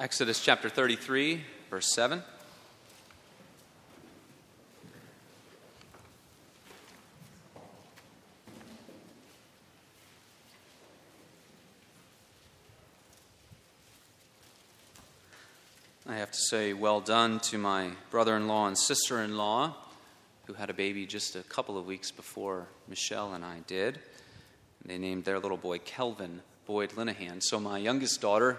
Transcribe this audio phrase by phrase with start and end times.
[0.00, 2.22] Exodus chapter 33, verse 7.
[16.06, 19.74] I have to say, well done to my brother in law and sister in law,
[20.46, 23.98] who had a baby just a couple of weeks before Michelle and I did.
[24.84, 27.42] They named their little boy Calvin Boyd Linehan.
[27.42, 28.58] So, my youngest daughter,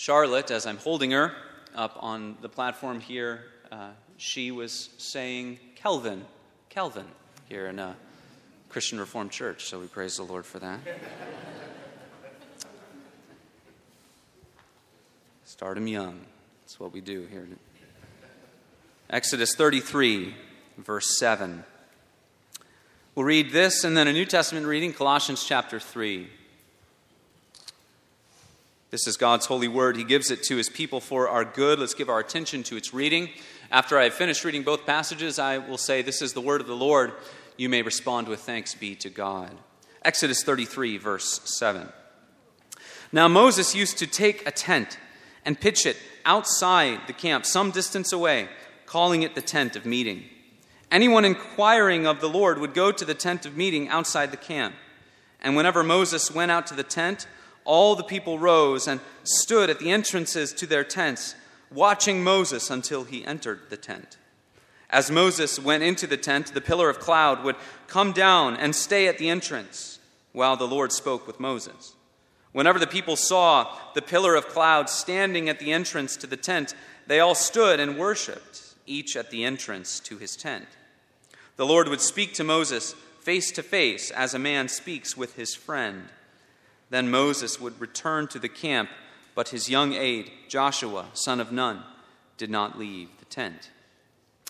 [0.00, 1.34] Charlotte, as I'm holding her
[1.74, 6.24] up on the platform here, uh, she was saying Calvin,
[6.70, 7.04] Calvin,
[7.50, 7.94] here in a
[8.70, 9.66] Christian Reformed Church.
[9.66, 10.80] So, we praise the Lord for that.
[15.44, 16.18] Start them young.
[16.62, 17.46] That's what we do here.
[19.10, 20.34] Exodus 33,
[20.78, 21.62] verse 7.
[23.14, 26.30] We'll read this and then a New Testament reading, Colossians chapter 3.
[28.90, 29.96] This is God's holy word.
[29.96, 31.78] He gives it to his people for our good.
[31.78, 33.30] Let's give our attention to its reading.
[33.70, 36.66] After I have finished reading both passages, I will say, This is the word of
[36.66, 37.12] the Lord.
[37.56, 39.56] You may respond with thanks be to God.
[40.04, 41.88] Exodus 33, verse 7.
[43.12, 44.98] Now Moses used to take a tent
[45.44, 48.48] and pitch it outside the camp, some distance away,
[48.86, 50.24] calling it the tent of meeting.
[50.90, 54.74] Anyone inquiring of the Lord would go to the tent of meeting outside the camp.
[55.40, 57.28] And whenever Moses went out to the tent,
[57.64, 61.34] all the people rose and stood at the entrances to their tents,
[61.70, 64.16] watching Moses until he entered the tent.
[64.88, 69.06] As Moses went into the tent, the pillar of cloud would come down and stay
[69.06, 70.00] at the entrance
[70.32, 71.94] while the Lord spoke with Moses.
[72.52, 76.74] Whenever the people saw the pillar of cloud standing at the entrance to the tent,
[77.06, 80.66] they all stood and worshiped, each at the entrance to his tent.
[81.56, 85.54] The Lord would speak to Moses face to face as a man speaks with his
[85.54, 86.08] friend.
[86.90, 88.90] Then Moses would return to the camp,
[89.34, 91.82] but his young aide, Joshua, son of Nun,
[92.36, 93.70] did not leave the tent.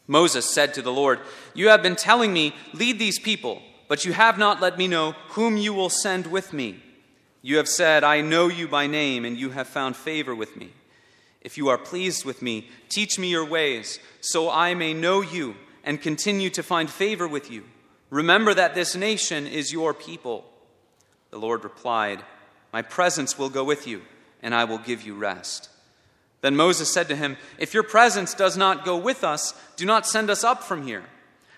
[0.07, 1.21] Moses said to the Lord,
[1.55, 5.13] You have been telling me, lead these people, but you have not let me know
[5.31, 6.83] whom you will send with me.
[7.43, 10.71] You have said, I know you by name, and you have found favor with me.
[11.41, 15.55] If you are pleased with me, teach me your ways, so I may know you
[15.85, 17.65] and continue to find favor with you.
[18.11, 20.50] Remember that this nation is your people.
[21.31, 22.23] The Lord replied,
[22.73, 24.03] My presence will go with you,
[24.43, 25.69] and I will give you rest.
[26.41, 30.07] Then Moses said to him, If your presence does not go with us, do not
[30.07, 31.05] send us up from here.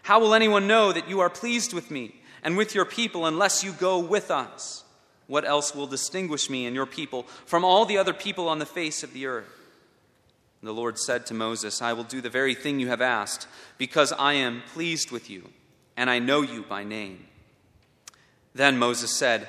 [0.03, 3.63] How will anyone know that you are pleased with me and with your people unless
[3.63, 4.85] you go with us?
[5.29, 8.67] What else will distinguish me and your people from all the other people on the
[8.67, 9.61] face of the earth?
[10.65, 14.13] The Lord said to Moses, I will do the very thing you have asked, because
[14.13, 15.51] I am pleased with you,
[15.97, 17.27] and I know you by name.
[18.55, 19.49] Then Moses said,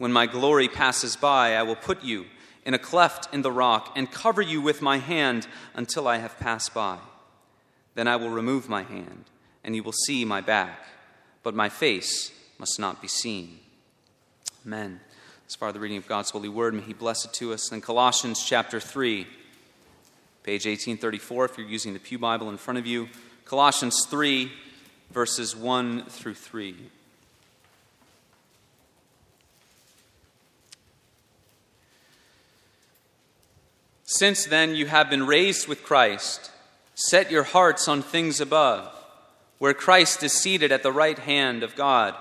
[0.00, 2.24] When my glory passes by, I will put you
[2.64, 6.38] in a cleft in the rock and cover you with my hand until I have
[6.38, 6.96] passed by.
[7.94, 9.26] Then I will remove my hand,
[9.62, 10.86] and you will see my back,
[11.42, 13.58] but my face must not be seen.
[14.64, 15.00] Amen.
[15.46, 17.70] As far as the reading of God's holy word, may He bless it to us.
[17.70, 19.24] In Colossians chapter 3,
[20.44, 23.10] page 1834, if you're using the Pew Bible in front of you,
[23.44, 24.50] Colossians 3,
[25.10, 26.74] verses 1 through 3.
[34.12, 36.50] Since then you have been raised with Christ,
[36.96, 38.92] set your hearts on things above,
[39.58, 42.16] where Christ is seated at the right hand of God.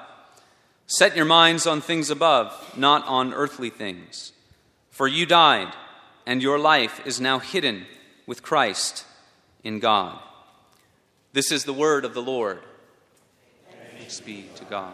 [0.85, 4.33] Set your minds on things above, not on earthly things.
[4.91, 5.73] For you died,
[6.27, 7.87] and your life is now hidden
[8.27, 9.03] with Christ
[9.63, 10.19] in God.
[11.33, 12.59] This is the word of the Lord.
[13.97, 14.93] Thanks be to God.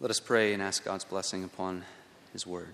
[0.00, 1.84] Let us pray and ask God's blessing upon
[2.32, 2.68] his word.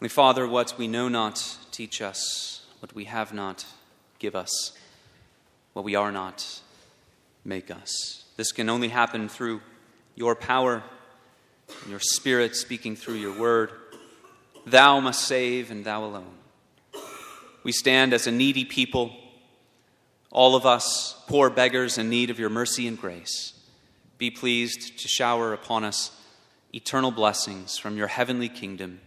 [0.00, 2.64] Holy Father, what we know not, teach us.
[2.80, 3.66] What we have not,
[4.18, 4.72] give us.
[5.74, 6.62] What we are not,
[7.44, 8.24] make us.
[8.38, 9.60] This can only happen through
[10.14, 10.82] your power
[11.82, 13.70] and your Spirit speaking through your word.
[14.64, 16.34] Thou must save, and thou alone.
[17.62, 19.14] We stand as a needy people,
[20.30, 23.52] all of us, poor beggars in need of your mercy and grace,
[24.18, 26.10] be pleased to shower upon us
[26.72, 29.00] eternal blessings from your heavenly kingdom.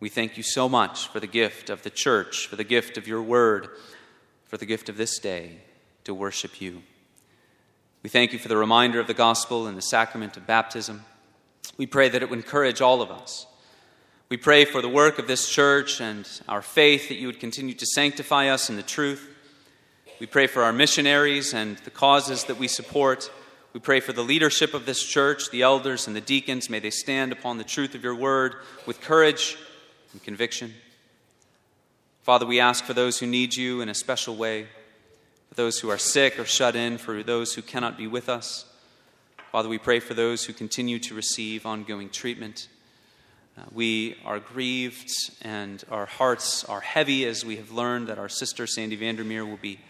[0.00, 3.06] We thank you so much for the gift of the church, for the gift of
[3.06, 3.68] your word,
[4.44, 5.58] for the gift of this day
[6.04, 6.82] to worship you.
[8.02, 11.04] We thank you for the reminder of the gospel and the sacrament of baptism.
[11.76, 13.46] We pray that it would encourage all of us.
[14.28, 17.74] We pray for the work of this church and our faith that you would continue
[17.74, 19.28] to sanctify us in the truth.
[20.20, 23.30] We pray for our missionaries and the causes that we support.
[23.76, 26.70] We pray for the leadership of this church, the elders and the deacons.
[26.70, 28.54] May they stand upon the truth of your word
[28.86, 29.58] with courage
[30.14, 30.72] and conviction.
[32.22, 34.66] Father, we ask for those who need you in a special way,
[35.50, 38.64] for those who are sick or shut in, for those who cannot be with us.
[39.52, 42.68] Father, we pray for those who continue to receive ongoing treatment.
[43.58, 45.10] Uh, we are grieved
[45.42, 49.58] and our hearts are heavy as we have learned that our sister Sandy Vandermeer will
[49.58, 49.80] be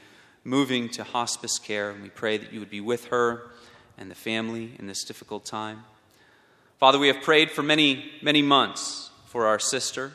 [0.42, 3.52] moving to hospice care, and we pray that you would be with her
[3.98, 5.84] and the family in this difficult time.
[6.78, 10.12] Father, we have prayed for many, many months for our sister,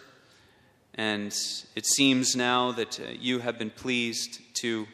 [0.93, 1.33] and
[1.75, 4.87] it seems now that uh, you have been pleased to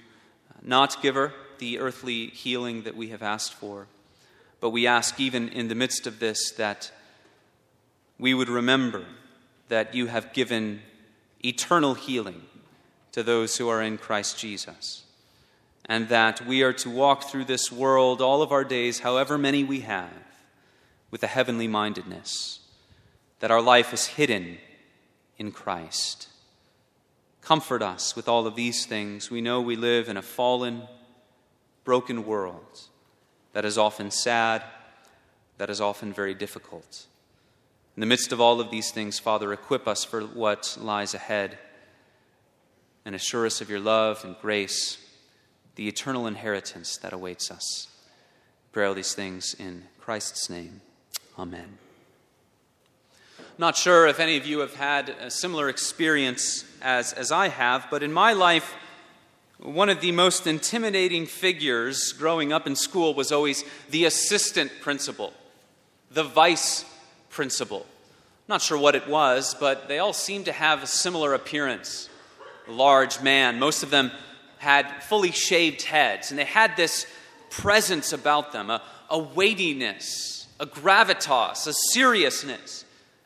[0.61, 3.87] not give her the earthly healing that we have asked for.
[4.59, 6.91] But we ask, even in the midst of this, that
[8.17, 9.05] we would remember
[9.69, 10.81] that you have given
[11.43, 12.43] eternal healing
[13.11, 15.03] to those who are in Christ Jesus
[15.87, 19.63] and that we are to walk through this world all of our days, however many
[19.63, 20.11] we have,
[21.11, 22.59] with a heavenly mindedness,
[23.39, 24.57] that our life is hidden
[25.37, 26.27] in Christ.
[27.41, 29.31] Comfort us with all of these things.
[29.31, 30.83] We know we live in a fallen,
[31.85, 32.81] broken world
[33.53, 34.63] that is often sad,
[35.57, 37.05] that is often very difficult.
[37.95, 41.57] In the midst of all of these things, Father, equip us for what lies ahead
[43.05, 44.97] and assure us of your love and grace
[45.77, 47.87] the eternal inheritance that awaits us.
[48.71, 50.81] Pray all these things in Christ's name.
[51.37, 51.77] Amen.
[53.59, 57.87] Not sure if any of you have had a similar experience as, as I have,
[57.91, 58.73] but in my life,
[59.59, 65.31] one of the most intimidating figures growing up in school was always the assistant principal,
[66.09, 66.85] the vice
[67.29, 67.85] principal.
[68.47, 72.09] Not sure what it was, but they all seemed to have a similar appearance.
[72.67, 74.11] A large man, most of them
[74.57, 77.05] had fully shaved heads, and they had this
[77.49, 82.85] presence about them, a, a weightiness, a gravitas, a seriousness.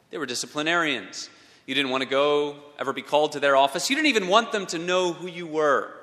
[0.10, 1.30] They were disciplinarians.
[1.66, 3.90] You didn't want to go, ever be called to their office.
[3.90, 5.94] You didn't even want them to know who you were.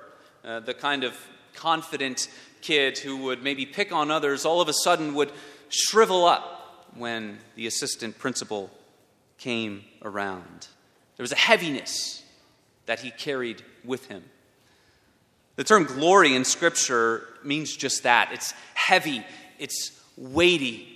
[0.44, 1.14] Uh, the kind of
[1.54, 2.28] confident
[2.62, 5.32] kid who would maybe pick on others all of a sudden would
[5.68, 8.70] shrivel up when the assistant principal
[9.36, 10.68] came around.
[11.16, 12.22] There was a heaviness
[12.86, 14.24] that he carried with him.
[15.58, 19.24] The term glory in Scripture means just that it's heavy,
[19.58, 20.86] it's weighty.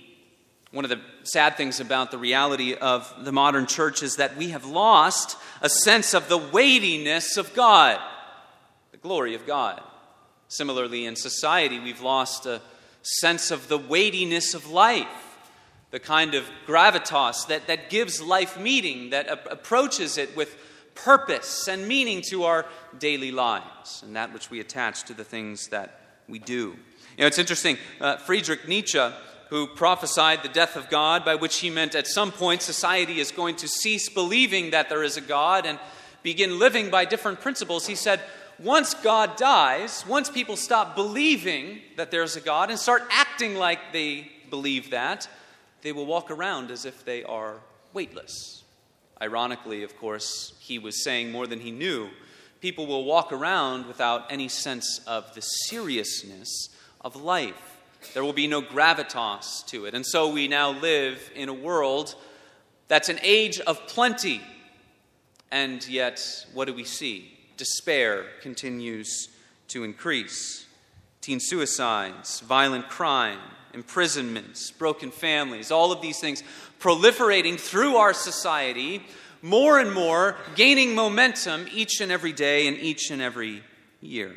[0.71, 4.51] One of the sad things about the reality of the modern church is that we
[4.51, 7.99] have lost a sense of the weightiness of God,
[8.93, 9.81] the glory of God.
[10.47, 12.61] Similarly, in society, we've lost a
[13.01, 15.37] sense of the weightiness of life,
[15.91, 20.55] the kind of gravitas that, that gives life meaning, that a- approaches it with
[20.95, 22.65] purpose and meaning to our
[22.99, 26.75] daily lives and that which we attach to the things that we do.
[27.17, 27.77] You know, it's interesting.
[27.99, 29.09] Uh, Friedrich Nietzsche,
[29.49, 33.31] who prophesied the death of God, by which he meant at some point society is
[33.31, 35.79] going to cease believing that there is a God and
[36.23, 38.21] begin living by different principles, he said,
[38.59, 43.91] once God dies, once people stop believing that there's a God and start acting like
[43.91, 45.27] they believe that,
[45.81, 47.57] they will walk around as if they are
[47.93, 48.62] weightless.
[49.23, 52.09] Ironically, of course, he was saying more than he knew.
[52.59, 56.67] People will walk around without any sense of the seriousness
[56.99, 57.77] of life.
[58.13, 59.93] There will be no gravitas to it.
[59.93, 62.15] And so we now live in a world
[62.89, 64.41] that's an age of plenty.
[65.51, 66.19] And yet,
[66.53, 67.31] what do we see?
[67.55, 69.29] Despair continues
[69.69, 70.65] to increase.
[71.21, 73.39] Teen suicides, violent crime,
[73.73, 76.43] imprisonments, broken families, all of these things
[76.83, 79.01] proliferating through our society,
[79.41, 83.63] more and more, gaining momentum each and every day and each and every
[84.01, 84.35] year.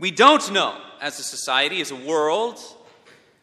[0.00, 2.58] We don't know, as a society, as a world,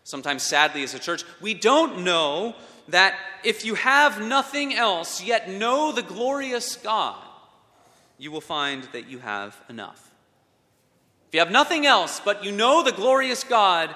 [0.03, 2.55] sometimes sadly as a church, we don't know
[2.89, 3.15] that
[3.45, 7.23] if you have nothing else, yet know the glorious God,
[8.17, 10.11] you will find that you have enough.
[11.29, 13.95] If you have nothing else, but you know the glorious God,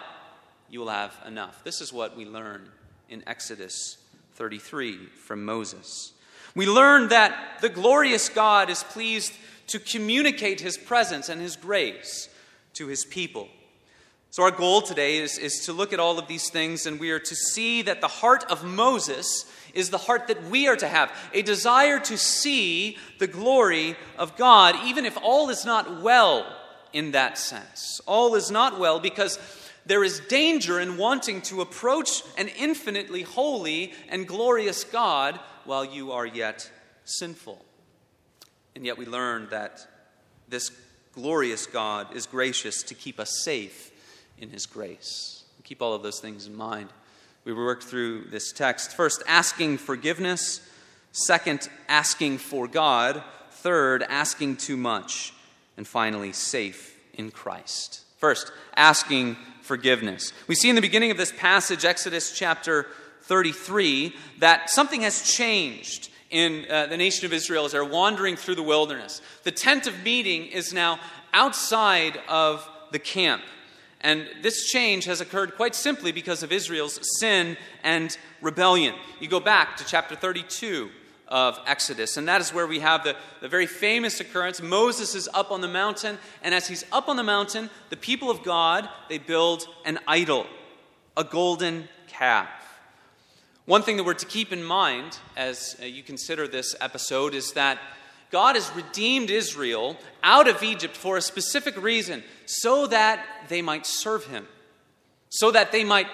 [0.70, 1.62] you will have enough.
[1.66, 2.70] This is what we learn
[3.14, 3.98] in Exodus
[4.34, 6.14] 33 from Moses.
[6.56, 9.34] We learn that the glorious God is pleased
[9.68, 12.28] to communicate his presence and his grace
[12.74, 13.48] to his people.
[14.32, 17.12] So, our goal today is, is to look at all of these things, and we
[17.12, 20.88] are to see that the heart of Moses is the heart that we are to
[20.88, 26.48] have a desire to see the glory of God, even if all is not well
[26.94, 28.02] in that sense.
[28.08, 29.38] All is not well because
[29.86, 36.12] there is danger in wanting to approach an infinitely holy and glorious God while you
[36.12, 36.70] are yet
[37.06, 37.64] sinful.
[38.76, 39.86] And yet, we learn that
[40.48, 40.72] this
[41.14, 43.92] glorious God is gracious to keep us safe
[44.38, 45.44] in His grace.
[45.64, 46.90] Keep all of those things in mind.
[47.46, 48.96] We worked through this text.
[48.96, 50.68] First, asking forgiveness.
[51.12, 53.24] Second, asking for God.
[53.52, 55.34] Third, asking too much.
[55.78, 58.02] And finally, safe in Christ.
[58.18, 60.34] First, asking forgiveness.
[60.48, 62.88] We see in the beginning of this passage, Exodus chapter
[63.22, 68.56] 33, that something has changed in uh, the nation of Israel as they're wandering through
[68.56, 69.22] the wilderness.
[69.44, 71.00] The tent of meeting is now
[71.34, 73.42] outside of the camp.
[74.02, 78.96] And this change has occurred quite simply because of Israel's sin and rebellion.
[79.22, 80.90] You go back to chapter 32
[81.28, 84.62] of Exodus, and that is where we have the, the very famous occurrence.
[84.62, 88.30] Moses is up on the mountain, and as he's up on the mountain, the people
[88.30, 90.46] of God, they build an idol,
[91.16, 92.50] a golden calf.
[93.66, 97.54] One thing that we're to keep in mind as uh, you consider this episode is
[97.54, 97.80] that
[98.30, 103.86] God has redeemed Israel out of Egypt for a specific reason so that they might
[103.86, 104.48] serve him,
[105.30, 106.08] so that they might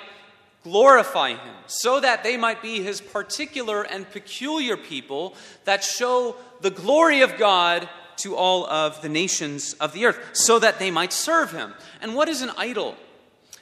[0.64, 5.36] glorify him, so that they might be his particular and peculiar people
[5.66, 7.88] that show the glory of God
[8.18, 11.74] to all of the nations of the earth, so that they might serve him.
[12.02, 12.96] And what is an idol?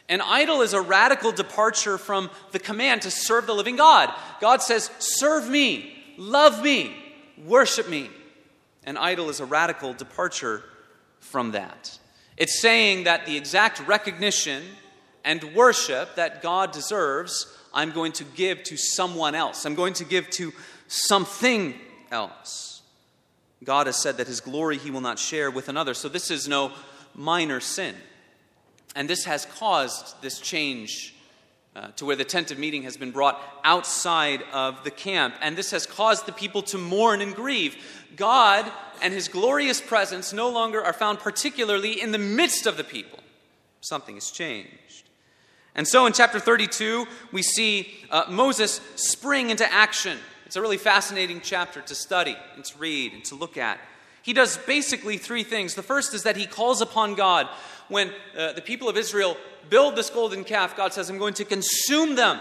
[0.10, 4.14] An idol is a radical departure from the command to serve the living God.
[4.40, 6.96] God says, Serve me, love me,
[7.46, 8.10] worship me.
[8.86, 10.64] An idol is a radical departure
[11.20, 12.00] from that.
[12.38, 14.64] It's saying that the exact recognition
[15.28, 19.66] and worship that God deserves, I'm going to give to someone else.
[19.66, 20.54] I'm going to give to
[20.88, 21.76] something
[22.10, 22.82] else.
[23.62, 25.94] God has said that his glory he will not share with another.
[25.94, 26.72] So this is no
[27.14, 27.94] minor sin.
[28.96, 31.14] And this has caused this change
[31.76, 35.36] uh, to where the tent of meeting has been brought outside of the camp.
[35.42, 37.76] And this has caused the people to mourn and grieve.
[38.16, 42.86] God and his glorious presence no longer are found particularly in the midst of the
[42.86, 43.20] people.
[43.82, 45.07] Something has changed.
[45.78, 50.18] And so in chapter 32, we see uh, Moses spring into action.
[50.48, 53.80] It's a really fascinating chapter to study and to read and to look at.
[54.24, 55.76] He does basically three things.
[55.76, 57.48] The first is that he calls upon God.
[57.90, 59.38] When uh, the people of Israel
[59.70, 62.40] build this golden calf, God says, I'm going to consume them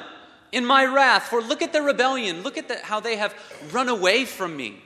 [0.50, 1.24] in my wrath.
[1.24, 2.42] For look at their rebellion.
[2.42, 3.34] Look at the, how they have
[3.70, 4.82] run away from me.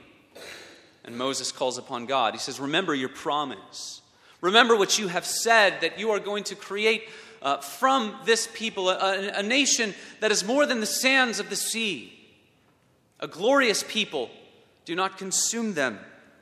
[1.05, 2.33] And Moses calls upon God.
[2.33, 4.01] He says, Remember your promise.
[4.41, 7.03] Remember what you have said that you are going to create
[7.41, 11.55] uh, from this people a, a nation that is more than the sands of the
[11.55, 12.13] sea,
[13.19, 14.29] a glorious people.
[14.85, 15.99] Do not consume them.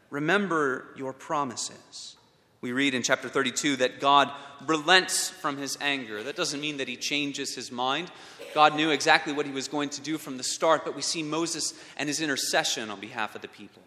[0.10, 2.15] Remember your promises.
[2.62, 4.32] We read in chapter 32 that God
[4.65, 6.24] relents from his anger.
[6.24, 8.12] That doesn't mean that he changes his mind.
[8.53, 11.24] God knew exactly what he was going to do from the start, but we see
[11.24, 13.82] Moses and his intercession on behalf of the people.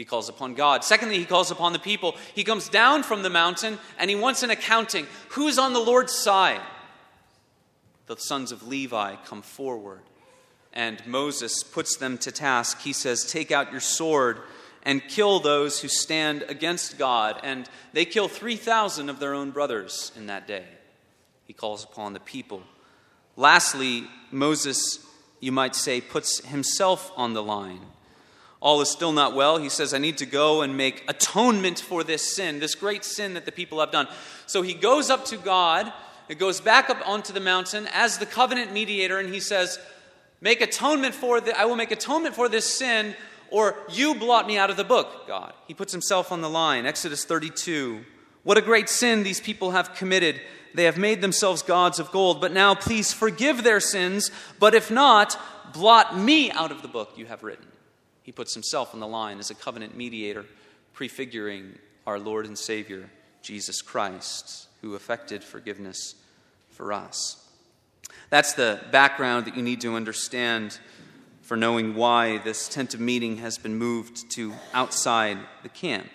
[0.00, 0.82] He calls upon God.
[0.82, 2.16] Secondly, he calls upon the people.
[2.34, 5.06] He comes down from the mountain and he wants an accounting.
[5.32, 6.62] Who's on the Lord's side?
[8.06, 10.00] The sons of Levi come forward,
[10.72, 12.80] and Moses puts them to task.
[12.80, 14.38] He says, Take out your sword
[14.84, 17.38] and kill those who stand against God.
[17.42, 20.64] And they kill 3,000 of their own brothers in that day.
[21.44, 22.62] He calls upon the people.
[23.36, 25.06] Lastly, Moses,
[25.40, 27.82] you might say, puts himself on the line.
[28.60, 29.58] All is still not well.
[29.58, 33.34] He says, I need to go and make atonement for this sin, this great sin
[33.34, 34.06] that the people have done.
[34.46, 35.90] So he goes up to God,
[36.28, 39.78] it goes back up onto the mountain as the covenant mediator, and he says,
[40.42, 43.14] Make atonement for the, I will make atonement for this sin
[43.50, 45.52] or you blot me out of the book, God.
[45.66, 46.86] He puts himself on the line.
[46.86, 48.04] Exodus 32.
[48.42, 50.40] What a great sin these people have committed.
[50.72, 54.90] They have made themselves gods of gold, but now please forgive their sins, but if
[54.90, 55.38] not,
[55.72, 57.66] blot me out of the book you have written.
[58.22, 60.44] He puts himself on the line as a covenant mediator,
[60.92, 63.08] prefiguring our Lord and Savior,
[63.42, 66.14] Jesus Christ, who effected forgiveness
[66.70, 67.48] for us.
[68.28, 70.78] That's the background that you need to understand
[71.42, 76.08] for knowing why this tent of meeting has been moved to outside the camp.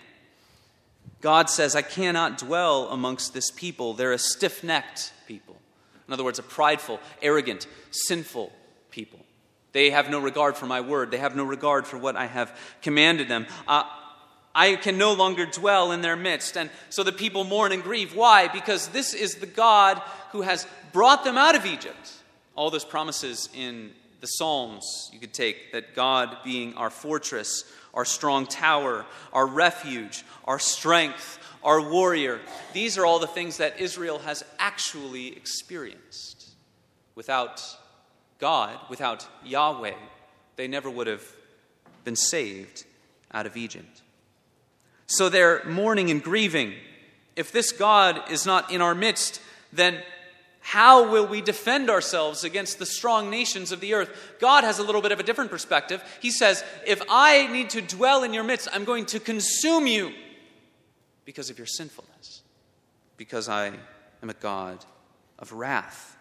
[1.20, 3.92] God says, I cannot dwell amongst this people.
[3.92, 5.56] They're a stiff necked people.
[6.06, 8.52] In other words, a prideful, arrogant, sinful
[8.90, 9.20] people.
[9.76, 12.58] They have no regard for my word, they have no regard for what I have
[12.80, 13.46] commanded them.
[13.68, 13.82] Uh,
[14.54, 16.56] I can no longer dwell in their midst.
[16.56, 18.16] And so the people mourn and grieve.
[18.16, 18.48] Why?
[18.48, 20.00] Because this is the God
[20.32, 22.10] who has brought them out of Egypt.
[22.54, 23.90] All those promises in
[24.22, 29.04] the Psalms you could take that God being our fortress, our strong tower,
[29.34, 32.40] our refuge, our strength, our warrior.
[32.72, 36.48] These are all the things that Israel has actually experienced.
[37.14, 37.62] Without
[38.38, 39.94] God, without Yahweh,
[40.56, 41.24] they never would have
[42.04, 42.84] been saved
[43.32, 44.02] out of Egypt.
[45.06, 46.74] So they're mourning and grieving.
[47.36, 49.40] If this God is not in our midst,
[49.72, 50.02] then
[50.60, 54.34] how will we defend ourselves against the strong nations of the earth?
[54.40, 56.02] God has a little bit of a different perspective.
[56.20, 60.12] He says, If I need to dwell in your midst, I'm going to consume you
[61.24, 62.42] because of your sinfulness,
[63.16, 63.72] because I
[64.22, 64.84] am a God
[65.38, 66.15] of wrath.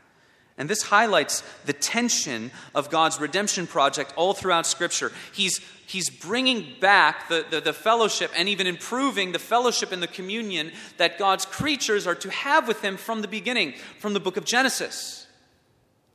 [0.58, 5.12] And this highlights the tension of God's redemption project all throughout Scripture.
[5.34, 10.08] He's, he's bringing back the, the, the, fellowship and even improving the fellowship and the
[10.08, 14.38] communion that God's creatures are to have with Him from the beginning, from the book
[14.38, 15.28] of Genesis.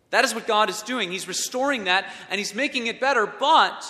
[0.08, 1.10] That is what God is doing.
[1.10, 3.84] He's restoring that and He's making it better, but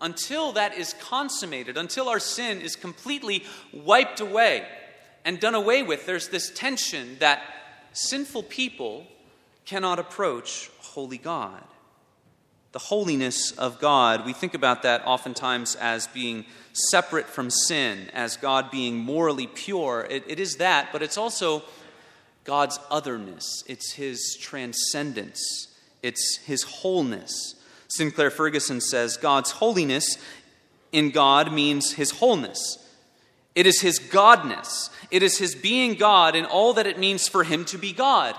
[0.00, 4.64] until that is consummated, until our sin is completely wiped away
[5.24, 7.42] and done away with, there's this tension that
[7.92, 9.06] sinful people
[9.64, 11.62] cannot approach holy God.
[12.72, 18.36] The holiness of God, we think about that oftentimes as being separate from sin, as
[18.36, 20.06] God being morally pure.
[20.08, 21.62] it, it is that, but it's also
[22.44, 25.68] God's otherness, it's His transcendence,
[26.02, 27.54] it's His wholeness.
[27.88, 30.16] Sinclair Ferguson says God's holiness
[30.92, 32.78] in God means His wholeness.
[33.54, 34.88] It is His Godness.
[35.10, 38.34] It is His being God in all that it means for Him to be God.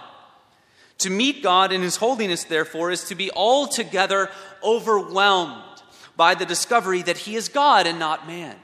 [0.99, 4.29] To meet God in His holiness, therefore, is to be altogether
[4.63, 5.81] overwhelmed
[6.15, 8.55] by the discovery that He is God and not man.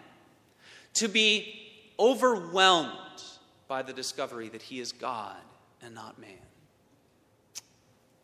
[0.96, 1.56] To be
[2.00, 2.94] overwhelmed
[3.68, 5.36] by the discovery that He is God
[5.82, 6.30] and not man.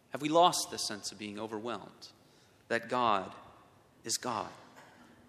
[0.10, 2.08] Have we lost the sense of being overwhelmed?
[2.70, 3.32] That God
[4.06, 4.48] is God.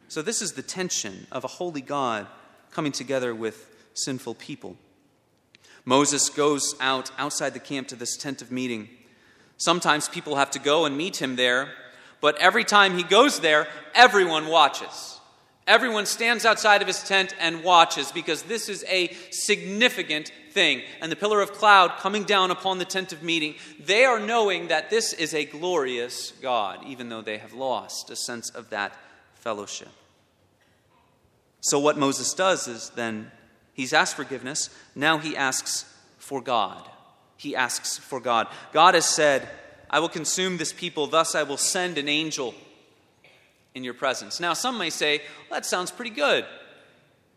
[0.09, 2.29] So, this is the tension of a holy God
[2.70, 4.77] coming together with sinful people.
[5.87, 8.88] Moses goes out outside the camp to this tent of meeting.
[9.57, 11.68] Sometimes people have to go and meet him there,
[12.20, 15.20] but every time he goes there, everyone watches.
[15.66, 20.83] Everyone stands outside of his tent and watches because this is a significant thing.
[21.01, 24.68] And the pillar of cloud coming down upon the tent of meeting, they are knowing
[24.68, 28.92] that this is a glorious God, even though they have lost a sense of that
[29.35, 29.88] fellowship.
[31.61, 33.31] So, what Moses does is then
[33.77, 34.71] He's asked forgiveness.
[34.95, 35.85] Now he asks
[36.17, 36.83] for God.
[37.37, 38.49] He asks for God.
[38.73, 39.47] God has said,
[39.91, 42.55] I will consume this people, thus I will send an angel
[43.75, 44.41] in your presence.
[44.41, 46.47] Now, some may say, well, that sounds pretty good.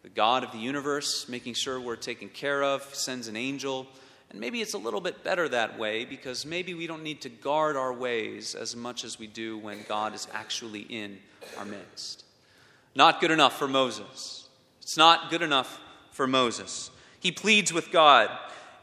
[0.04, 3.86] The God of the universe, making sure we're taken care of, sends an angel.
[4.32, 7.30] And maybe it's a little bit better that way because maybe we don't need to
[7.30, 11.20] guard our ways as much as we do when God is actually in
[11.58, 12.24] our midst.
[12.96, 14.48] Not good enough for Moses.
[14.82, 15.82] It's not good enough
[16.20, 16.92] for Moses.
[17.22, 18.30] He pleads with God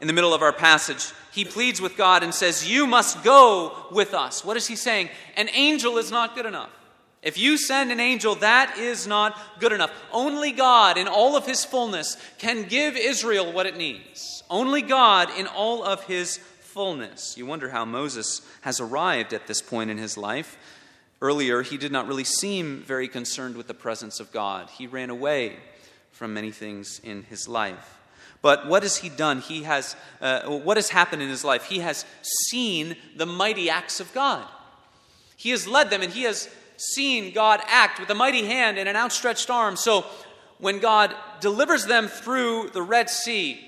[0.01, 1.13] in the middle of our passage.
[1.31, 4.43] He pleads with God and says, You must go with us.
[4.43, 5.09] What is he saying?
[5.35, 6.71] An angel is not good enough.
[7.21, 9.91] If you send an angel, that is not good enough.
[10.11, 14.41] Only God, in all of his fullness, can give Israel what it needs.
[14.49, 17.37] Only God, in all of his fullness.
[17.37, 20.57] You wonder how Moses has arrived at this point in his life.
[21.21, 25.11] Earlier, he did not really seem very concerned with the presence of God, he ran
[25.11, 25.57] away
[26.17, 27.99] from many things in his life.
[28.41, 29.39] But what has he done?
[29.39, 31.65] He has, uh, what has happened in his life?
[31.65, 34.45] He has seen the mighty acts of God.
[35.35, 38.89] He has led them and he has seen God act with a mighty hand and
[38.89, 39.75] an outstretched arm.
[39.75, 40.05] So
[40.57, 43.63] when God delivers them through the Red Sea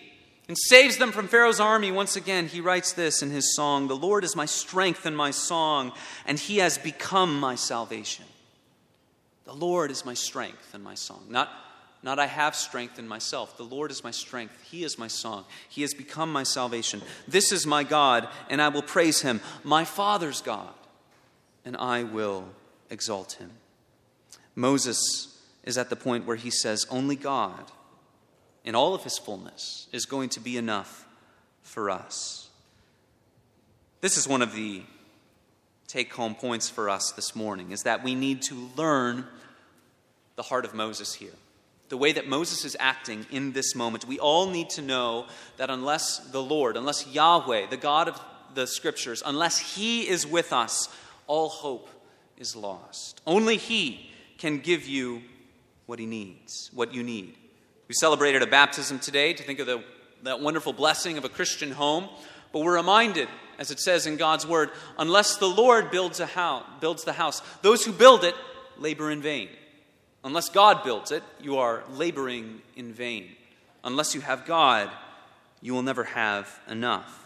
[0.47, 3.95] and saves them from Pharaoh's army, once again, he writes this in his song The
[3.95, 5.91] Lord is my strength and my song,
[6.25, 8.25] and he has become my salvation.
[9.45, 11.25] The Lord is my strength and my song.
[11.29, 11.49] Not
[12.01, 13.57] not I have strength in myself.
[13.57, 14.53] The Lord is my strength.
[14.63, 15.45] He is my song.
[15.67, 17.01] He has become my salvation.
[17.27, 19.41] This is my God, and I will praise him.
[19.63, 20.73] My Father's God,
[21.65, 22.45] and I will
[22.89, 23.51] exalt him.
[24.55, 27.71] Moses is at the point where he says, Only God,
[28.63, 31.05] in all of his fullness, is going to be enough
[31.61, 32.49] for us.
[33.99, 34.83] This is one of the
[35.87, 39.25] take home points for us this morning is that we need to learn
[40.35, 41.33] the heart of Moses here
[41.89, 45.25] the way that Moses is acting in this moment, we all need to know
[45.57, 48.19] that unless the Lord, unless Yahweh, the God of
[48.53, 50.87] the scriptures, unless He is with us,
[51.27, 51.89] all hope
[52.37, 53.21] is lost.
[53.25, 55.21] Only He can give you
[55.89, 57.35] what he needs, what you need.
[57.87, 59.83] We celebrated a baptism today to think of the,
[60.21, 62.07] that wonderful blessing of a Christian home,
[62.53, 66.63] but we're reminded, as it says in God's word, unless the Lord builds, a house,
[66.79, 68.35] builds the house, those who build it
[68.77, 69.49] labor in vain.
[70.23, 73.29] Unless God builds it, you are laboring in vain.
[73.83, 74.89] Unless you have God,
[75.61, 77.25] you will never have enough.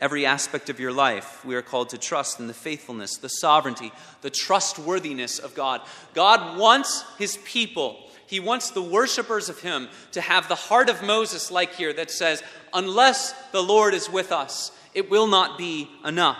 [0.00, 3.92] Every aspect of your life, we are called to trust in the faithfulness, the sovereignty,
[4.22, 5.80] the trustworthiness of God.
[6.12, 11.02] God wants his people, he wants the worshipers of him to have the heart of
[11.02, 12.42] Moses, like here, that says,
[12.72, 16.38] Unless the Lord is with us, it will not be enough.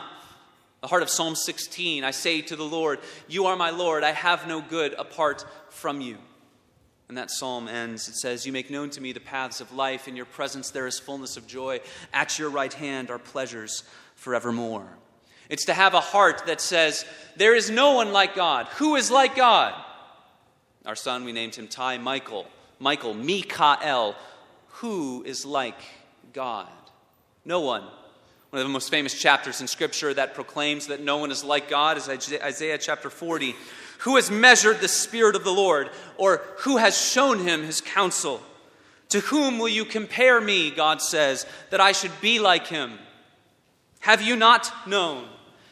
[0.85, 4.13] The heart of Psalm 16 I say to the Lord, You are my Lord, I
[4.13, 6.19] have no good apart from you.
[7.09, 8.07] And that psalm ends.
[8.07, 10.09] It says, You make known to me the paths of life.
[10.09, 11.81] In your presence there is fullness of joy.
[12.13, 14.87] At your right hand are pleasures forevermore.
[15.49, 18.67] It's to have a heart that says, There is no one like God.
[18.77, 19.73] Who is like God?
[20.85, 22.47] Our son, we named him Ty Michael.
[22.79, 24.17] Michael, Mikael.
[24.69, 25.81] Who is like
[26.35, 26.69] God?
[27.43, 27.85] No one.
[28.55, 31.69] One of the most famous chapters in Scripture that proclaims that no one is like
[31.69, 33.57] God is Isaiah chapter 40.
[33.99, 35.91] Who has measured the Spirit of the Lord?
[36.19, 38.41] Or who has shown him his counsel?
[39.09, 42.93] To whom will you compare me, God says, that I should be like him?
[43.99, 45.27] Have you not known?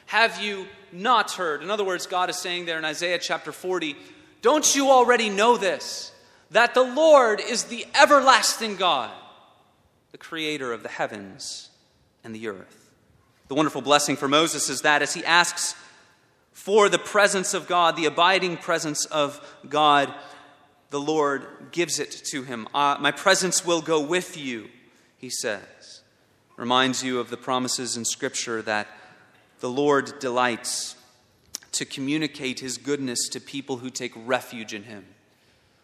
[0.06, 1.62] Have you not heard?
[1.62, 3.94] In other words, God is saying there in Isaiah chapter 40,
[4.40, 6.10] Don't you already know this?
[6.50, 9.12] That the Lord is the everlasting God,
[10.10, 11.68] the creator of the heavens
[12.24, 12.90] and the earth.
[13.48, 15.74] The wonderful blessing for Moses is that as he asks
[16.52, 20.12] for the presence of God, the abiding presence of God,
[20.90, 22.68] the Lord gives it to him.
[22.74, 24.68] Uh, my presence will go with you,
[25.16, 26.02] he says.
[26.56, 28.86] Reminds you of the promises in Scripture that
[29.60, 30.96] the Lord delights
[31.72, 35.06] to communicate his goodness to people who take refuge in him.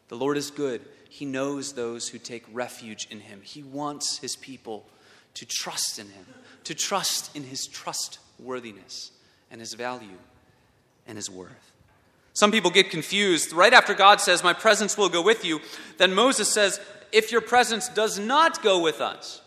[0.09, 0.83] The Lord is good.
[1.09, 3.41] He knows those who take refuge in him.
[3.43, 4.87] He wants his people
[5.39, 6.27] to trust in him,
[6.65, 9.13] to trust in his trustworthiness
[9.53, 10.19] and his value
[11.07, 11.73] and his worth.
[12.33, 13.53] Some people get confused.
[13.53, 15.61] Right after God says, My presence will go with you,
[15.97, 16.81] then Moses says,
[17.13, 19.41] If your presence does not go with us.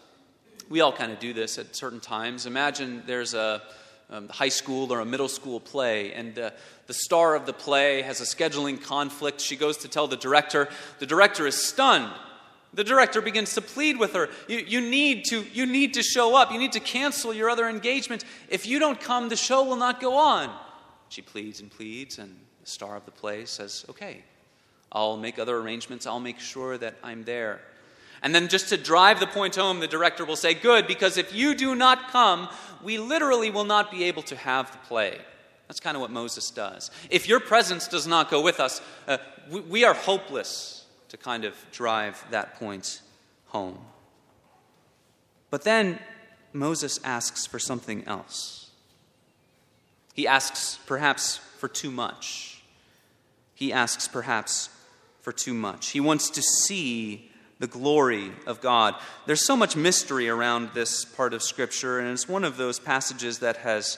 [0.69, 2.45] We all kind of do this at certain times.
[2.45, 3.61] Imagine there's a
[4.09, 6.51] um, high school or a middle school play, and uh,
[6.87, 9.41] the star of the play has a scheduling conflict.
[9.41, 10.69] She goes to tell the director.
[10.99, 12.13] The director is stunned.
[12.73, 14.29] The director begins to plead with her.
[14.47, 16.51] You, you, need to, you need to show up.
[16.51, 18.23] You need to cancel your other engagement.
[18.49, 20.53] If you don't come, the show will not go on.
[21.09, 24.23] She pleads and pleads, and the star of the play says, Okay,
[24.91, 26.07] I'll make other arrangements.
[26.07, 27.59] I'll make sure that I'm there.
[28.23, 31.35] And then, just to drive the point home, the director will say, Good, because if
[31.35, 32.47] you do not come,
[32.81, 35.17] we literally will not be able to have the play.
[35.67, 36.91] That's kind of what Moses does.
[37.09, 39.17] If your presence does not go with us, uh,
[39.49, 40.80] we, we are hopeless
[41.11, 43.01] to kind of drive that point
[43.47, 43.77] home.
[45.49, 45.99] But then
[46.53, 48.69] Moses asks for something else.
[50.13, 52.63] He asks perhaps for too much.
[53.53, 54.69] He asks perhaps
[55.19, 55.89] for too much.
[55.89, 58.95] He wants to see the glory of God.
[59.25, 63.39] There's so much mystery around this part of Scripture, and it's one of those passages
[63.39, 63.97] that has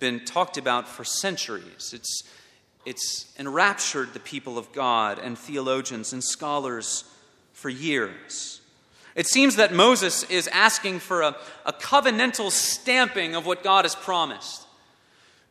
[0.00, 1.92] been talked about for centuries.
[1.92, 2.24] It's,
[2.84, 7.04] it's enraptured the people of God and theologians and scholars
[7.52, 8.60] for years.
[9.14, 13.94] It seems that Moses is asking for a, a covenantal stamping of what God has
[13.94, 14.62] promised.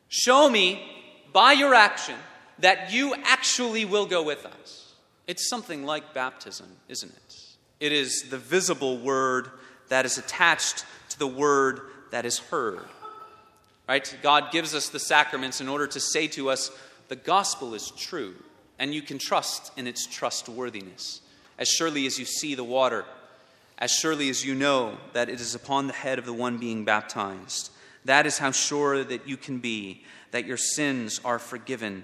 [0.09, 0.85] Show me
[1.31, 2.15] by your action
[2.59, 4.93] that you actually will go with us.
[5.27, 7.35] It's something like baptism, isn't it?
[7.79, 9.49] It is the visible word
[9.89, 12.85] that is attached to the word that is heard.
[13.87, 14.17] Right?
[14.21, 16.71] God gives us the sacraments in order to say to us,
[17.13, 18.33] the gospel is true,
[18.79, 21.21] and you can trust in its trustworthiness.
[21.59, 23.05] As surely as you see the water,
[23.77, 26.85] as surely as you know that it is upon the head of the one being
[26.85, 27.69] baptized,
[28.05, 32.03] that is how sure that you can be that your sins are forgiven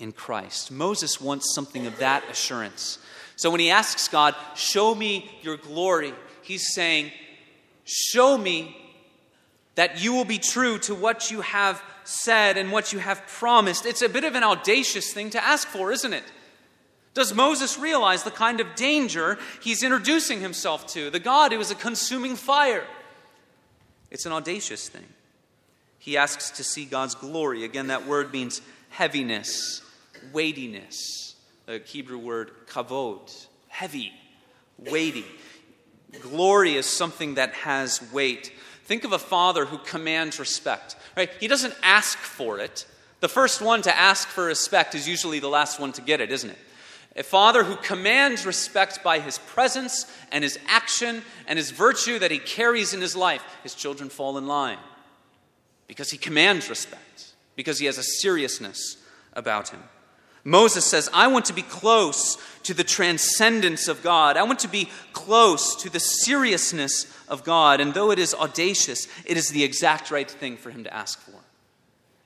[0.00, 0.72] in Christ.
[0.72, 2.98] Moses wants something of that assurance.
[3.36, 7.12] So when he asks God, Show me your glory, he's saying,
[7.84, 8.76] Show me
[9.76, 13.86] that you will be true to what you have said and what you have promised.
[13.86, 16.24] It's a bit of an audacious thing to ask for, isn't it?
[17.12, 21.10] Does Moses realize the kind of danger he's introducing himself to?
[21.10, 22.84] The God who is a consuming fire.
[24.10, 25.06] It's an audacious thing.
[25.98, 27.64] He asks to see God's glory.
[27.64, 29.82] Again, that word means heaviness,
[30.32, 31.34] weightiness.
[31.66, 34.12] The Hebrew word kavod, heavy,
[34.78, 35.26] weighty.
[36.20, 38.52] Glory is something that has weight.
[38.90, 40.96] Think of a father who commands respect.
[41.16, 41.30] Right?
[41.38, 42.86] He doesn't ask for it.
[43.20, 46.32] The first one to ask for respect is usually the last one to get it,
[46.32, 46.58] isn't it?
[47.14, 52.32] A father who commands respect by his presence and his action and his virtue that
[52.32, 53.44] he carries in his life.
[53.62, 54.78] His children fall in line
[55.86, 58.96] because he commands respect, because he has a seriousness
[59.34, 59.84] about him.
[60.44, 64.36] Moses says, I want to be close to the transcendence of God.
[64.36, 67.80] I want to be close to the seriousness of God.
[67.80, 71.20] And though it is audacious, it is the exact right thing for him to ask
[71.20, 71.38] for.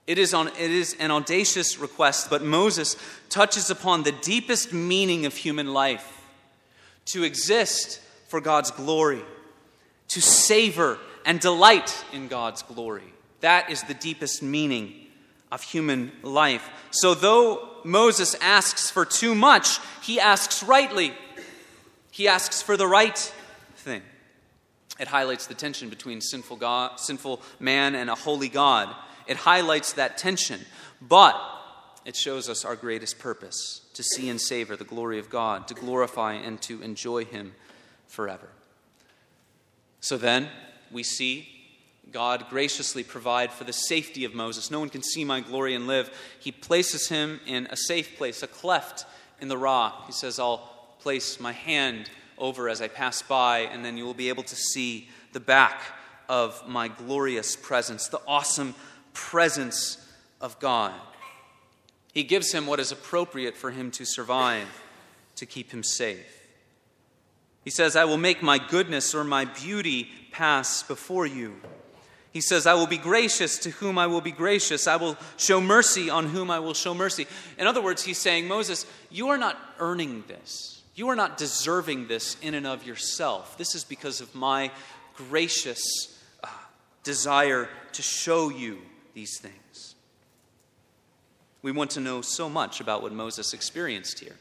[0.06, 2.96] It is, on, it is an audacious request, but Moses
[3.30, 6.20] touches upon the deepest meaning of human life
[7.06, 9.22] to exist for God's glory,
[10.08, 13.14] to savor and delight in God's glory.
[13.40, 14.94] That is the deepest meaning
[15.50, 16.68] of human life.
[16.90, 21.12] So, though Moses asks for too much, he asks rightly.
[22.10, 23.18] He asks for the right
[23.76, 24.02] thing.
[24.98, 28.94] It highlights the tension between sinful, God, sinful man and a holy God.
[29.26, 30.60] It highlights that tension,
[31.02, 31.36] but
[32.04, 35.74] it shows us our greatest purpose to see and savor the glory of God, to
[35.74, 37.54] glorify and to enjoy Him
[38.06, 38.48] forever.
[40.00, 40.48] So then,
[40.92, 41.48] we see
[42.14, 44.70] God graciously provide for the safety of Moses.
[44.70, 46.16] No one can see my glory and live.
[46.38, 49.04] He places him in a safe place, a cleft
[49.40, 50.06] in the rock.
[50.06, 50.58] He says, I'll
[51.00, 54.54] place my hand over as I pass by, and then you will be able to
[54.54, 55.82] see the back
[56.28, 58.76] of my glorious presence, the awesome
[59.12, 59.98] presence
[60.40, 60.94] of God.
[62.12, 64.68] He gives him what is appropriate for him to survive,
[65.34, 66.46] to keep him safe.
[67.64, 71.56] He says, I will make my goodness or my beauty pass before you.
[72.34, 74.88] He says, I will be gracious to whom I will be gracious.
[74.88, 77.28] I will show mercy on whom I will show mercy.
[77.58, 80.82] In other words, he's saying, Moses, you are not earning this.
[80.96, 83.56] You are not deserving this in and of yourself.
[83.56, 84.72] This is because of my
[85.14, 85.80] gracious
[86.42, 86.48] uh,
[87.04, 88.78] desire to show you
[89.14, 89.94] these things.
[91.62, 94.34] We want to know so much about what Moses experienced here.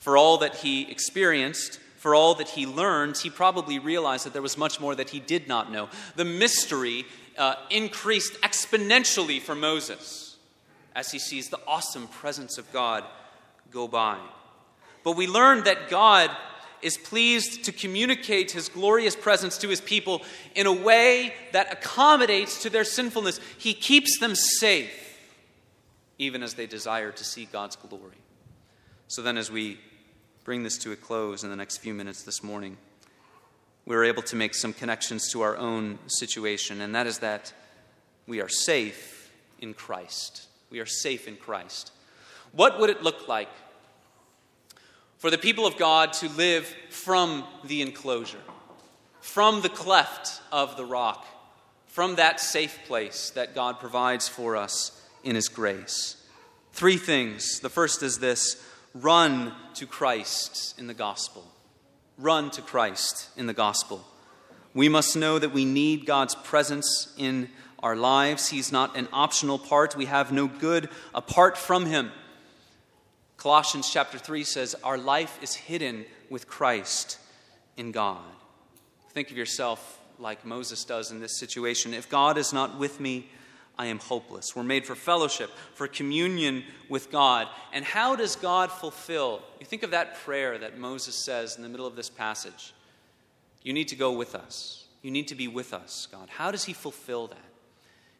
[0.00, 4.42] For all that he experienced, for all that he learned, he probably realized that there
[4.42, 5.88] was much more that he did not know.
[6.16, 7.06] The mystery
[7.38, 10.36] uh, increased exponentially for Moses
[10.94, 13.04] as he sees the awesome presence of God
[13.70, 14.18] go by.
[15.04, 16.30] But we learn that God
[16.82, 20.22] is pleased to communicate his glorious presence to his people
[20.54, 23.40] in a way that accommodates to their sinfulness.
[23.58, 25.18] He keeps them safe,
[26.18, 28.18] even as they desire to see God's glory.
[29.08, 29.78] So then, as we
[30.44, 32.76] bring this to a close in the next few minutes this morning,
[33.86, 37.52] we were able to make some connections to our own situation, and that is that
[38.26, 40.46] we are safe in Christ.
[40.70, 41.92] We are safe in Christ.
[42.52, 43.48] What would it look like
[45.18, 48.42] for the people of God to live from the enclosure,
[49.20, 51.26] from the cleft of the rock,
[51.86, 56.22] from that safe place that God provides for us in His grace.
[56.72, 57.60] Three things.
[57.60, 58.62] The first is this
[58.94, 61.44] run to Christ in the gospel.
[62.18, 64.04] Run to Christ in the gospel.
[64.74, 67.48] We must know that we need God's presence in
[67.82, 68.48] our lives.
[68.48, 69.96] He's not an optional part.
[69.96, 72.10] We have no good apart from Him.
[73.36, 77.18] Colossians chapter 3 says, Our life is hidden with Christ
[77.76, 78.18] in God.
[79.10, 81.94] Think of yourself like Moses does in this situation.
[81.94, 83.28] If God is not with me,
[83.78, 84.56] I am hopeless.
[84.56, 87.48] We're made for fellowship, for communion with God.
[87.72, 89.42] And how does God fulfill?
[89.60, 92.72] You think of that prayer that Moses says in the middle of this passage.
[93.62, 94.86] You need to go with us.
[95.02, 96.28] You need to be with us, God.
[96.28, 97.38] How does He fulfill that?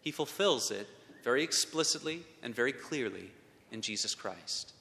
[0.03, 0.87] He fulfills it
[1.25, 3.31] very explicitly and very clearly
[3.73, 4.73] in Jesus Christ.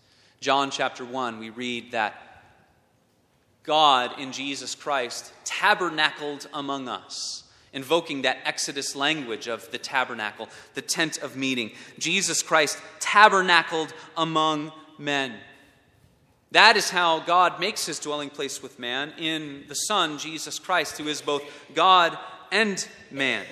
[0.42, 2.44] John chapter 1, we read that
[3.64, 7.45] God in Jesus Christ tabernacled among us,
[7.76, 11.72] invoking that Exodus language of the tabernacle, the tent of meeting.
[12.00, 15.34] Jesus Christ tabernacled among men.
[16.52, 20.98] That is how God makes his dwelling place with man in the Son, Jesus Christ,
[20.98, 21.44] who is both
[21.76, 22.18] God
[22.50, 23.46] and man.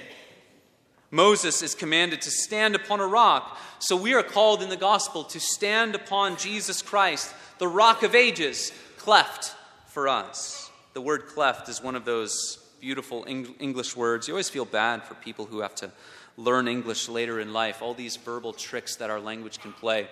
[1.11, 3.59] Moses is commanded to stand upon a rock.
[3.79, 8.15] So we are called in the gospel to stand upon Jesus Christ, the rock of
[8.15, 9.53] ages, cleft
[9.87, 10.71] for us.
[10.93, 14.27] The word cleft is one of those beautiful English words.
[14.27, 15.89] You always feel bad for people who have to
[16.35, 20.09] learn English later in life, all these verbal tricks that our language can play.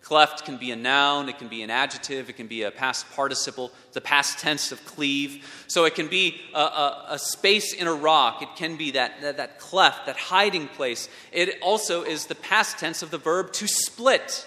[0.00, 3.04] Cleft can be a noun, it can be an adjective, it can be a past
[3.10, 5.44] participle, the past tense of cleave.
[5.66, 9.20] So it can be a, a, a, space in a rock, it can be that,
[9.20, 11.10] that, that cleft, that hiding place.
[11.32, 14.46] It also is the past tense of the verb to split.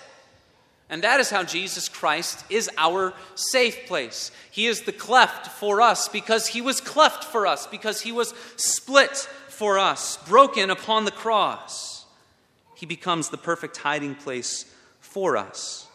[0.90, 4.32] And that is how Jesus Christ is our safe place.
[4.50, 8.34] He is the cleft for us because he was cleft for us, because he was
[8.56, 9.16] split
[9.50, 12.06] for us, broken upon the cross.
[12.76, 14.66] He becomes the perfect hiding place
[15.00, 15.88] for us.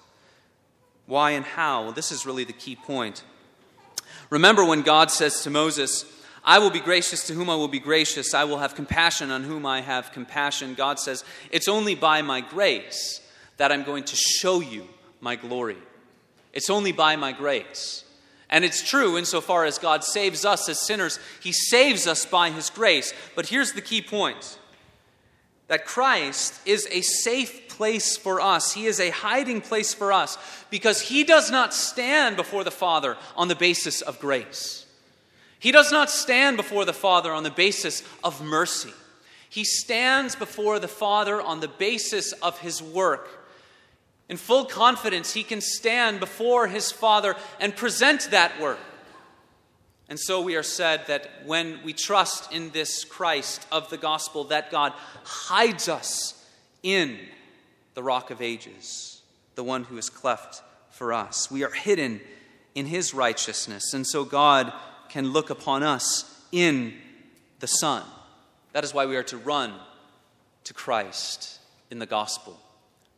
[1.07, 1.85] Why and how?
[1.85, 3.25] Well, this is really the key point.
[4.31, 6.05] Remember when God says to Moses,
[6.45, 8.33] I will be gracious to whom I will be gracious.
[8.33, 10.75] I will have compassion on whom I have compassion.
[10.75, 13.21] God says, It's only by my grace
[13.57, 14.87] that I'm going to show you
[15.21, 15.79] my glory.
[16.53, 18.05] It's only by my grace.
[18.51, 22.71] And it's true insofar as God saves us as sinners, He saves us by His
[22.71, 23.13] grace.
[23.35, 24.59] But here's the key point
[25.67, 28.75] that Christ is a safe place for us.
[28.75, 30.39] He is a hiding place for us
[30.71, 34.87] because He does not stand before the Father on the basis of grace.
[35.59, 38.93] He does not stand before the Father on the basis of mercy.
[39.49, 43.44] He stands before the Father on the basis of his work.
[44.29, 48.79] In full confidence, he can stand before his Father and present that work.
[50.09, 54.45] And so we are said that when we trust in this Christ of the gospel,
[54.45, 54.93] that God
[55.25, 56.47] hides us
[56.83, 57.19] in
[57.95, 59.23] the rock of ages,
[59.55, 61.51] the one who is cleft for us.
[61.51, 62.21] We are hidden
[62.75, 63.95] in his righteousness.
[63.95, 64.73] And so God
[65.09, 66.95] can look upon us in
[67.61, 68.03] the Son.
[68.73, 69.73] That is why we are to run
[70.65, 71.61] to Christ
[71.91, 72.59] in the gospel.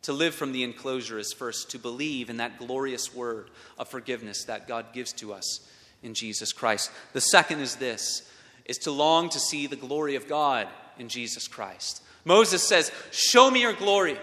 [0.07, 4.45] To live from the enclosure is first to believe in that glorious word of forgiveness
[4.45, 5.59] that God gives to us
[6.01, 6.91] in Jesus Christ.
[7.11, 8.25] The second is this
[8.63, 12.01] is to long to see the glory of God in Jesus Christ.
[12.23, 14.17] Moses says, Show me your glory.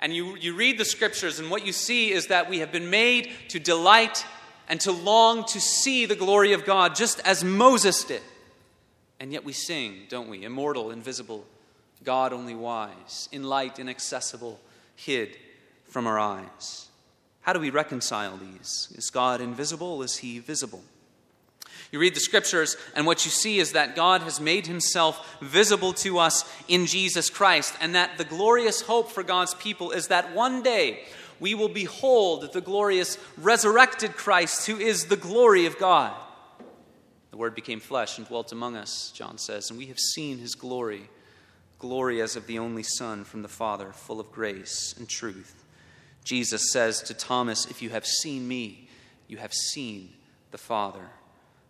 [0.00, 2.88] And you, you read the scriptures, and what you see is that we have been
[2.88, 4.24] made to delight
[4.66, 8.22] and to long to see the glory of God, just as Moses did.
[9.20, 10.44] And yet we sing, don't we?
[10.44, 11.44] Immortal, invisible,
[12.02, 14.58] God only wise, in light, inaccessible,
[14.98, 15.36] hid
[15.86, 16.88] from our eyes.
[17.42, 18.92] How do we reconcile these?
[18.94, 20.02] Is God invisible?
[20.02, 20.82] Is he visible?
[21.90, 25.94] You read the scriptures, and what you see is that God has made himself visible
[25.94, 30.34] to us in Jesus Christ, and that the glorious hope for God's people is that
[30.34, 31.04] one day
[31.40, 36.12] we will behold the glorious resurrected Christ, who is the glory of God.
[37.30, 40.54] The Word became flesh and dwelt among us, John says, and we have seen his
[40.54, 41.08] glory
[41.78, 45.64] glory as of the only Son from the Father, full of grace and truth.
[46.24, 48.88] Jesus says to Thomas, If you have seen me,
[49.28, 50.10] you have seen
[50.50, 51.10] the Father.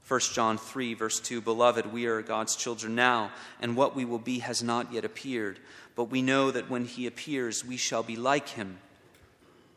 [0.06, 4.18] 1 John 3, verse 2 Beloved, we are God's children now, and what we will
[4.18, 5.58] be has not yet appeared.
[5.94, 8.78] But we know that when he appears, we shall be like him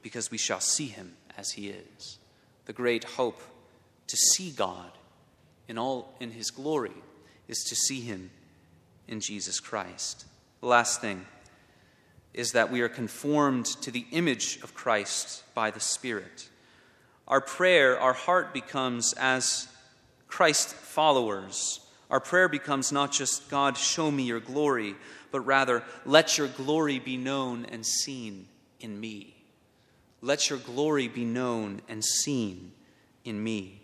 [0.01, 2.17] because we shall see him as he is.
[2.65, 3.41] The great hope
[4.07, 4.91] to see God
[5.67, 6.93] in all in his glory
[7.47, 8.31] is to see him
[9.11, 10.25] in Jesus Christ.
[10.61, 11.25] The last thing
[12.33, 16.49] is that we are conformed to the image of Christ by the Spirit.
[17.27, 19.67] Our prayer, our heart becomes as
[20.27, 21.81] Christ followers.
[22.09, 24.95] Our prayer becomes not just, God, show me your glory,
[25.29, 28.47] but rather, let your glory be known and seen
[28.79, 29.35] in me.
[30.21, 32.71] Let your glory be known and seen
[33.25, 33.81] in me.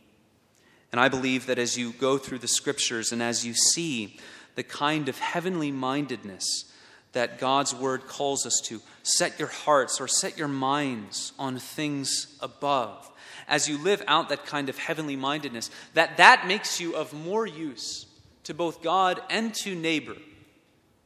[0.92, 4.18] And I believe that as you go through the scriptures and as you see
[4.58, 6.66] the kind of heavenly mindedness
[7.14, 12.36] that God's word calls us to, set your hearts or set your minds on things
[12.42, 13.10] above.
[13.48, 17.46] As you live out that kind of heavenly mindedness, that that makes you of more
[17.46, 18.08] use
[18.46, 20.16] to both God and to neighbor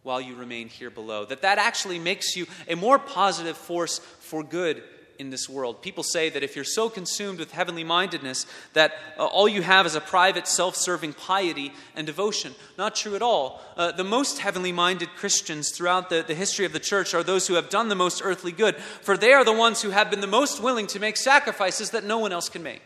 [0.03, 1.25] while you remain here below.
[1.25, 4.81] That that actually makes you a more positive force for good
[5.21, 5.81] in this world.
[5.83, 9.85] People say that if you're so consumed with heavenly mindedness that uh, all you have
[9.85, 12.55] is a private, self serving piety and devotion.
[12.77, 13.61] Not true at all.
[13.77, 17.47] Uh, the most heavenly minded Christians throughout the, the history of the church are those
[17.47, 20.21] who have done the most earthly good, for they are the ones who have been
[20.21, 22.81] the most willing to make sacrifices that no one else can make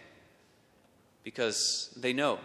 [1.24, 2.38] because they know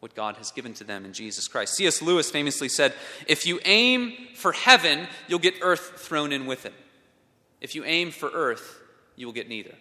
[0.00, 1.76] what God has given to them in Jesus Christ.
[1.76, 2.02] C.S.
[2.02, 2.92] Lewis famously said,
[3.26, 6.74] If you aim for heaven, you'll get earth thrown in with it.
[7.62, 8.81] If you aim for earth,
[9.22, 9.72] you will get neither.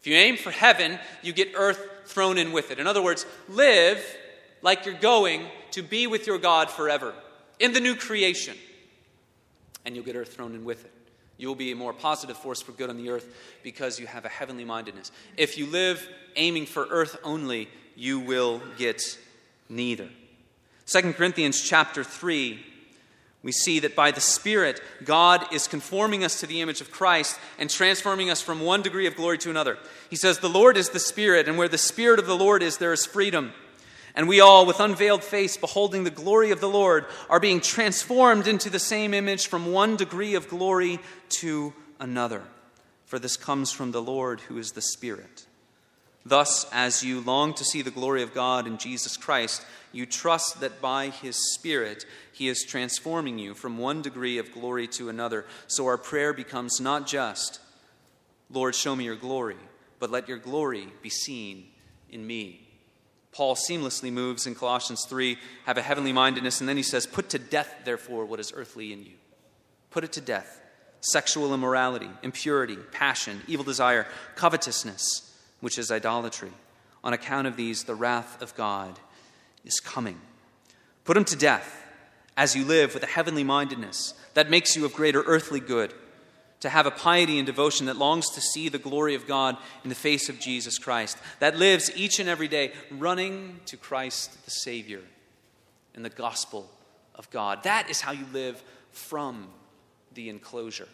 [0.00, 2.78] If you aim for heaven, you get earth thrown in with it.
[2.78, 4.04] In other words, live
[4.60, 7.14] like you're going to be with your God forever
[7.58, 8.54] in the new creation,
[9.86, 10.92] and you'll get earth thrown in with it.
[11.38, 14.26] You will be a more positive force for good on the earth because you have
[14.26, 15.10] a heavenly mindedness.
[15.38, 16.06] If you live
[16.36, 19.00] aiming for earth only, you will get
[19.70, 20.10] neither.
[20.84, 22.62] 2 Corinthians chapter 3
[23.46, 27.38] we see that by the Spirit, God is conforming us to the image of Christ
[27.60, 29.78] and transforming us from one degree of glory to another.
[30.10, 32.78] He says, The Lord is the Spirit, and where the Spirit of the Lord is,
[32.78, 33.52] there is freedom.
[34.16, 38.48] And we all, with unveiled face, beholding the glory of the Lord, are being transformed
[38.48, 40.98] into the same image from one degree of glory
[41.38, 42.42] to another.
[43.04, 45.45] For this comes from the Lord, who is the Spirit.
[46.28, 50.58] Thus, as you long to see the glory of God in Jesus Christ, you trust
[50.58, 55.46] that by His Spirit He is transforming you from one degree of glory to another.
[55.68, 57.60] So our prayer becomes not just,
[58.50, 59.56] Lord, show me your glory,
[60.00, 61.68] but let your glory be seen
[62.10, 62.66] in me.
[63.30, 67.28] Paul seamlessly moves in Colossians 3, have a heavenly mindedness, and then he says, Put
[67.28, 69.12] to death, therefore, what is earthly in you.
[69.90, 70.60] Put it to death
[71.02, 75.25] sexual immorality, impurity, passion, evil desire, covetousness,
[75.66, 76.52] which is idolatry.
[77.02, 79.00] On account of these, the wrath of God
[79.64, 80.20] is coming.
[81.02, 81.82] Put them to death
[82.36, 85.92] as you live with a heavenly mindedness that makes you of greater earthly good
[86.60, 89.88] to have a piety and devotion that longs to see the glory of God in
[89.88, 94.52] the face of Jesus Christ, that lives each and every day running to Christ the
[94.52, 95.02] Savior
[95.96, 96.70] and the gospel
[97.16, 97.64] of God.
[97.64, 98.62] That is how you live
[98.92, 99.48] from
[100.14, 100.86] the enclosure.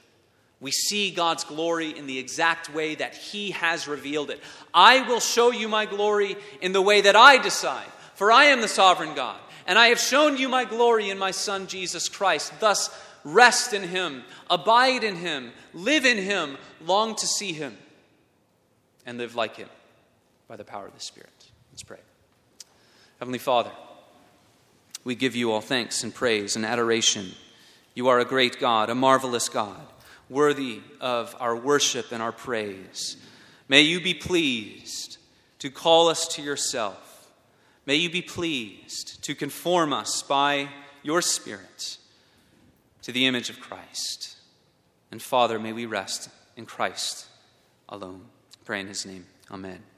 [0.63, 4.41] We see God's glory in the exact way that He has revealed it.
[4.73, 8.61] I will show you my glory in the way that I decide, for I am
[8.61, 12.53] the sovereign God, and I have shown you my glory in my Son Jesus Christ.
[12.61, 16.57] Thus, rest in Him, abide in Him, live in Him,
[16.87, 17.77] long to see Him,
[19.05, 19.69] and live like Him
[20.47, 21.29] by the power of the Spirit.
[21.73, 21.99] Let's pray.
[23.19, 23.73] Heavenly Father,
[25.03, 27.33] we give you all thanks and praise and adoration.
[27.95, 29.89] You are a great God, a marvelous God,
[30.33, 33.17] worthy of our worship and our praise.
[33.69, 35.19] May you be pleased
[35.61, 37.31] to call us to yourself.
[37.87, 40.69] May you be pleased to conform us by
[41.03, 41.99] your Spirit
[43.03, 44.37] to the image of Christ.
[45.11, 47.27] And Father, may we rest in Christ
[47.89, 48.23] alone.
[48.65, 49.27] Pray in his name.
[49.51, 49.92] Amen.